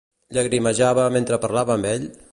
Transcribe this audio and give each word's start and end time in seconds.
Llagrimejava 0.37 1.05
mentre 1.19 1.41
parlava 1.47 1.77
amb 1.79 1.93
ell? 1.95 2.13